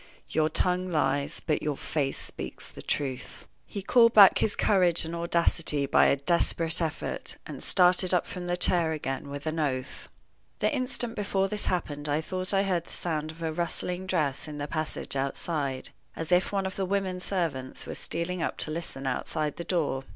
"Your 0.29 0.49
tongue 0.49 0.89
lies, 0.91 1.41
but 1.45 1.61
your 1.61 1.77
face 1.77 2.17
speaks 2.17 2.67
the 2.67 2.81
truth." 2.81 3.45
He 3.67 3.83
called 3.83 4.15
back 4.15 4.39
his 4.39 4.55
courage 4.55 5.05
and 5.05 5.13
audacity 5.15 5.85
by 5.85 6.07
a 6.07 6.15
desperate 6.15 6.81
effort, 6.81 7.37
and 7.45 7.61
started 7.61 8.11
up 8.11 8.25
from 8.25 8.47
the 8.47 8.57
chair 8.57 8.93
again 8.93 9.29
with 9.29 9.45
an 9.45 9.59
oath. 9.59 10.09
The 10.57 10.73
instant 10.73 11.15
before 11.15 11.47
this 11.49 11.65
happened 11.65 12.09
I 12.09 12.19
thought 12.19 12.51
I 12.51 12.63
heard 12.63 12.85
the 12.85 12.91
sound 12.91 13.29
of 13.29 13.43
a 13.43 13.53
rustling 13.53 14.07
dress 14.07 14.47
in 14.47 14.57
the 14.57 14.67
passage 14.67 15.15
outside, 15.15 15.91
as 16.15 16.31
if 16.31 16.51
one 16.51 16.65
of 16.65 16.77
the 16.77 16.85
women 16.85 17.19
servants 17.19 17.85
was 17.85 17.99
stealing 17.99 18.41
up 18.41 18.57
to 18.57 18.71
listen 18.71 19.05
outside 19.05 19.57
the 19.57 19.63
door. 19.63 20.03